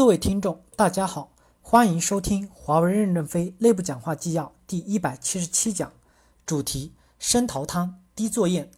[0.00, 1.30] 各位听众，大家好，
[1.60, 5.92] 欢迎收听华为任正非内部讲话纪要第一百七十七讲，
[6.46, 8.70] 主题：深淘汤，低作业。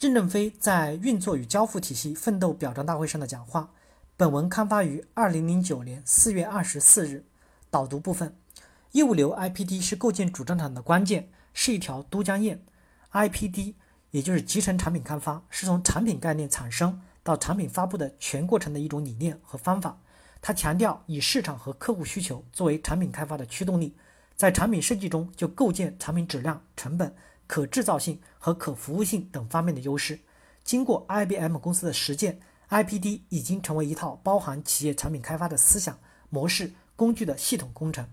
[0.00, 3.70] 任正非在运作与交付体系奋斗表彰大会上的讲话。
[4.16, 7.24] 本文刊发于二零零九年四月二十四日。
[7.70, 8.36] 导读部分：
[8.90, 12.58] 业务流 IPD 是构建主战场的关键，是一条都江堰。
[13.12, 13.74] IPD
[14.10, 20.00] 也就是集成产品开发，是从产品概念产生到产品发布的全过程的一种理念和方法。
[20.46, 23.96] 他强调以市场和客户需求作为产品开发的驱动力，
[24.36, 27.16] 在产品设计中就构建产品质量、成本、
[27.46, 30.20] 可制造性和可服务性等方面的优势。
[30.62, 32.38] 经过 IBM 公司的实践
[32.68, 38.06] ，IPD 已经成为一套包含企业产品开发的思想模式、工具的系统工程。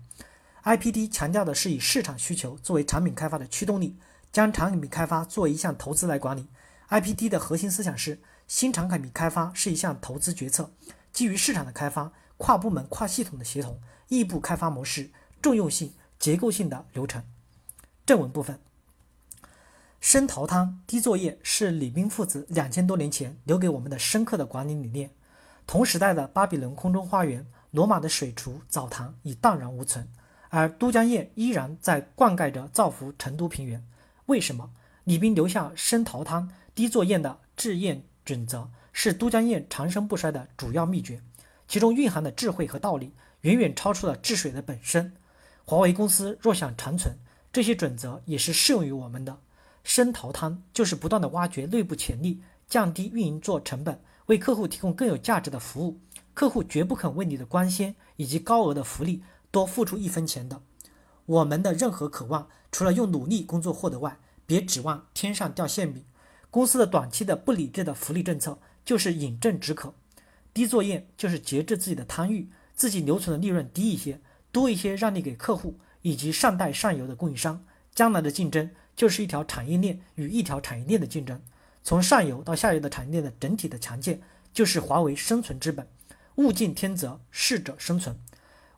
[0.64, 3.98] IPD 强调的是以市场需求作为产品开发的驱动力，
[4.32, 6.48] 将产品开发作为一项投资来管理。
[6.88, 10.72] IPD 的核心思想是，新产品开发是一项投资决策，
[11.12, 12.10] 基于市场的开发。
[12.42, 17.22] 跨部门、跨系统的协同，异步开发模式，重用性、结构性的流程。
[18.04, 18.58] 正文部分：
[20.00, 25.12] 深淘汤、低作业是李冰父子两千多年前留给我们的深刻的管理理念。
[25.68, 30.08] 同时代的巴比伦空中花园、罗马的水厨、澡堂已荡然无存，
[30.48, 33.86] 而都江堰依然在灌溉着造福成都平原。
[34.26, 34.72] 为什么？
[35.04, 41.22] 李冰留下深淘汤、低作业的制堰准则，是都江堰长盛不衰的主要秘诀。
[41.72, 45.14] 其中蕴含的智慧和道理，远远超出了治水的本身。
[45.64, 47.16] 华为公司若想长存，
[47.50, 49.38] 这些准则也是适用于我们的。
[49.82, 55.98] 深淘汤就是不断的挖掘内部潜力，降低运营做成本，为客户提供更有价值的服务。
[56.34, 60.60] 客户绝不肯为你的光鲜以及高额的福利多付出一分钱的。
[61.24, 66.04] 我们的任何渴望，除了用努力工作获得外，别指望天上掉馅饼。
[66.50, 69.94] 公司的短期的不理智的福利政策，就是饮鸩止渴。
[70.54, 77.64] 低作业就是节制自己的贪欲，自己留存的利润低一些，多一些让利给客户以及上代上游的供应商。
[77.94, 81.40] 将来的竞争就是一条产业链与一条产业链的竞争，
[81.82, 84.20] 从上游到下游的产业链的整体的强健，
[84.52, 85.86] 就是华为生存之本。
[86.36, 88.18] 物竞天择，适者生存。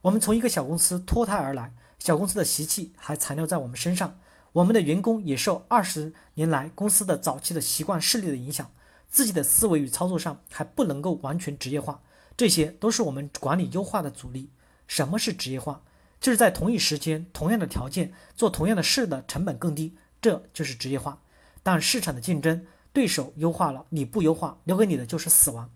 [0.02, 4.18] 我们从一个小公司脱胎而来，小公司的习气还残留在我们身上，
[4.52, 8.70] 我们的员工也受二十年来公司的早期的习惯势力的影响。
[9.14, 12.02] 自己的思维与操作上还不能够完全职业化，
[12.36, 14.50] 这些都是我们管理优化的阻力。
[14.88, 15.82] 什么是职业化？
[16.20, 21.20] 就是在同一时间、同样的条件做同样的事的成本更低，这就是职业化。
[21.62, 25.70] 但市场的竞争对手优化了，你不优化，留给你的就是死亡。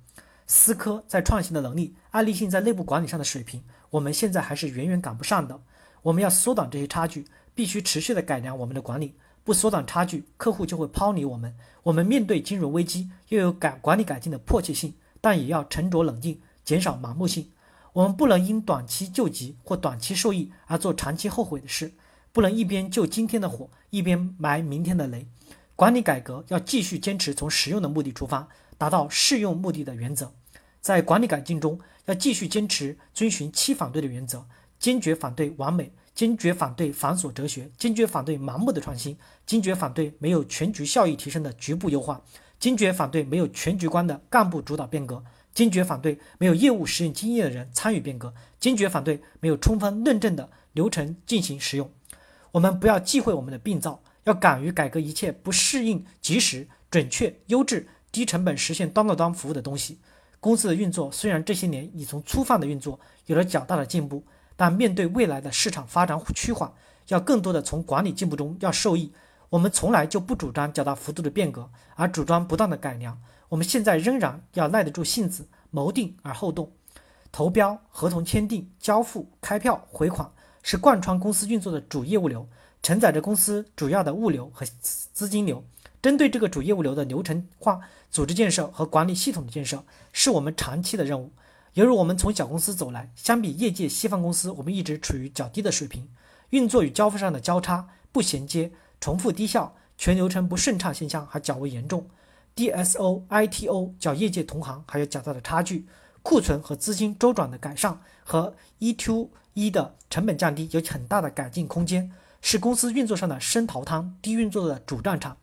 [0.49, 5.61] 思科在创新的能力，爱立信在内部管理上的水平，我们现在还是远远赶不上的。
[6.03, 9.15] 我们要缩短这些差距，必须持续的改良我们的管理。
[9.49, 11.57] 不缩短差距，客户就会抛离我们。
[11.83, 14.93] 我们面对金融危机，又有改管理改进的迫切性，
[15.23, 17.51] 但也要沉着冷静，减少盲目性。
[17.95, 21.91] 我们不能因短期救急或短期受益而做长期后悔的事，
[22.31, 25.27] 不能一边救今天的火，一边埋明天的雷。
[25.75, 30.31] 管理改革要继续坚持从实用的目的出发，达到适用目的的原则。
[30.83, 34.45] 在管理改进中，要继续坚持遵循七反对的原则，
[34.79, 35.91] 坚决反对完美。
[36.19, 42.21] 坚决反对繁琐哲学，坚决反对盲目的创新，坚决反对没有全局效益提升的局部优化，
[42.59, 45.23] 坚决反对没有全局观的干部主导变革，
[45.55, 51.89] 坚决反对没有业务实验经验的人参与变革，坚决反对没有充分论证的流程进行使用。
[52.51, 60.01] 我们不要忌讳我们的病灶，要敢于改革一切不适应、及时、准确、优质、低成本实现端到端服务的东西。
[60.41, 64.25] 公司的运作虽然这些年已从粗放的运作有了较大的进步。
[64.59, 66.73] 但面对未来的市场发展趋缓，
[67.07, 69.13] 要更多的从管理进步中要受益。
[69.51, 73.17] 我们从来就不主张较大幅度的变革，而主张不断的改良。
[73.49, 76.73] 我们现在仍然要耐得住性子，谋定而后动。
[77.31, 80.29] 投标、合同签订、交付、开票、回款，
[80.65, 82.49] 是贯穿公司运作的主业务流，
[82.83, 85.65] 承载着公司主要的物流和资金流。
[86.03, 87.81] 针对这个主业务流的流程化、
[88.11, 91.31] 组织建设和管理系统的建设，是我们长期的任务。
[91.75, 96.09] 由于我们从小公司走来，相比业界西方公司，我们一直处于较低的水平，
[96.51, 102.09] 运作与交付上的交叉、不衔接、重复低效、全流程不顺畅现象还较为严重
[102.57, 105.87] ，DSO、ITO 较业界同行还有较大的差距，
[106.23, 112.11] 库存和资金周转的改善和 E2E 的成本降低有很大的改进空间，
[112.41, 115.37] 是公司运作上的深淘汤、低运作的主战场。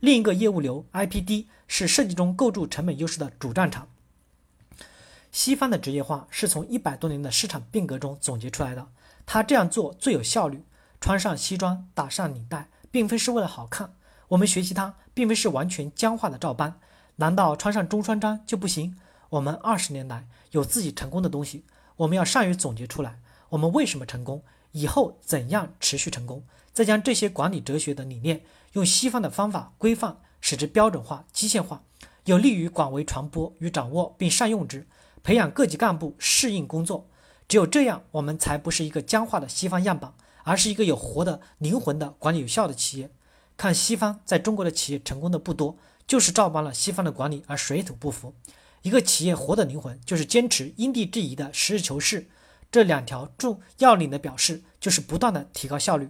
[0.00, 3.88] 另一个业务流 IPD 是设计中构筑成本优势的主战场。
[5.32, 8.86] 西方的职业化是从一百多年的市场变革中总结出来的。
[9.26, 10.64] 他这样做最有效率。
[11.00, 13.94] 穿上西装，打上领带，并非是为了好看。
[14.28, 16.78] 我们学习他，并非是完全僵化的照搬。
[17.16, 18.96] 难道穿上中山装就不行？
[19.30, 21.64] 我们二十年来有自己成功的东西，
[21.96, 23.18] 我们要善于总结出来，
[23.48, 28.44] 我们为什么成功，以后怎样持续成功，再将这些管理哲学的理念
[28.74, 31.82] 用西方的方法规范，使之标准化、机械化，
[32.26, 34.86] 有利于广为传播与掌握，并善用之，
[35.22, 37.08] 培养各级干部适应工作。
[37.48, 40.14] 只有这样，我们才不是一个僵化的西方样板，
[40.44, 43.10] 而是一个有活的灵魂的管理有效的企业。
[43.56, 45.76] 看西方在中国的企业成功的不多，
[46.06, 48.34] 就是照搬了西方的管理而水土不服。
[48.80, 52.28] 一个企业活的灵魂，就是坚持因地制宜的实事求是。
[52.70, 56.08] 这两条重要领的表示，就是不断的提高效率。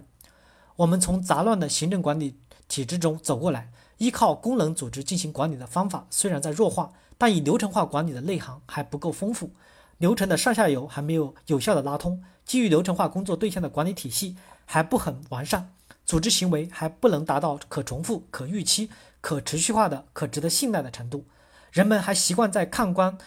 [0.77, 2.39] 我们从杂乱的行政管理
[2.69, 9.51] 体制中走过来，依靠功能组织进行管理的方法虽然在弱化，但以流程化管理的内涵还不够丰富，
[9.97, 14.35] 流程的上下游还没有有效的拉通，基于流程化工作对象的管理体系
[14.65, 15.73] 还不很完善，
[16.05, 18.89] 组织行为还不能达到可重复、可预期、
[19.21, 21.25] 可持续化的可值得信赖的程度。
[21.71, 23.17] 人们还习惯在看官、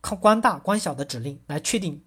[0.00, 2.02] 看官大官小的指令来确定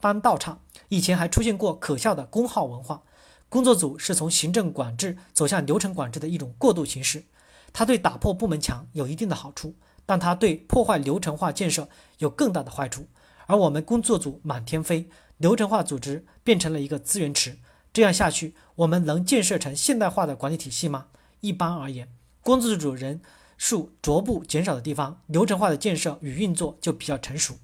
[0.00, 0.58] 班道差。
[0.88, 3.02] 以前还出现过可笑的工号文化。
[3.48, 7.24] 工作组是从行政管制走向流程管制的一种过渡形式，
[7.72, 9.74] 它对打破部门墙有一定的好处，
[10.04, 11.88] 但它对破坏流程化建设
[12.18, 13.06] 有更大的坏处。
[13.46, 15.08] 而我们工作组满天飞，
[15.38, 17.58] 流程化组织变成了一个资源池。
[17.92, 21.06] 这样下去，我们能建设成现代化的管理体系吗？
[21.40, 22.08] 一般而言，
[22.42, 23.20] 工作组人。
[23.62, 27.54] 数逐步减少的地方，流程化的建设与运作就比较成熟。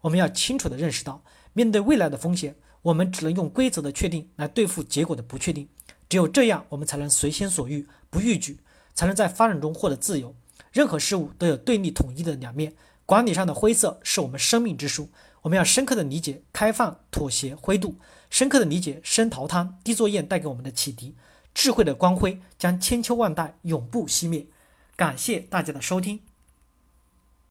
[0.00, 1.24] 我们要清楚地认识到，
[1.54, 5.68] 面对未来的风险，我们只能用规则的确定来对付结果的不确定。
[6.08, 8.60] 只有这样，我们才能随心所欲，不逾矩，
[8.94, 10.34] 才能在发展中获得自由。
[10.72, 15.08] 任何事物都有对立统一的两面，管理上的灰色是我们生命之书。
[15.42, 17.96] 我们要深刻的理解开放、妥协、灰度，
[18.28, 21.16] 深刻的理解深陶汤、低作业带给我们的启迪。
[21.52, 24.46] 智慧的光辉将千秋万代永不熄灭。
[24.94, 26.20] 感谢大家的收听。